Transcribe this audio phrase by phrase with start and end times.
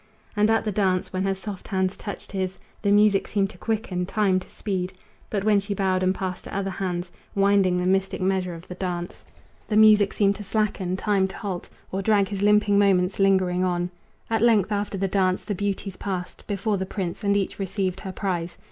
[0.35, 4.07] And at the dance, when her soft hands touched his The music seemed to quicken,
[4.07, 4.93] time to speed;
[5.29, 8.73] But when she bowed and passed to other hands, Winding the mystic measure of the
[8.73, 9.23] dance,
[9.67, 13.91] The music seemed to slacken, time to halt, Or drag his limping moments lingering on.
[14.27, 18.11] At length, after the dance, the beauties passed Before the prince, and each received her
[18.11, 18.57] prize.